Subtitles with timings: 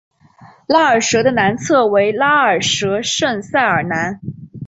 [0.67, 4.19] 拉尔什的南侧为拉尔什圣塞尔南。